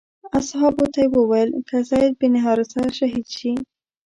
[0.39, 3.51] اصحابو ته یې وویل که زید بن حارثه شهید شي.